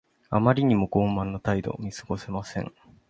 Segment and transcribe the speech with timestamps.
[0.31, 1.75] あまりにも傲慢な態度。
[1.79, 2.73] 見過ごせません。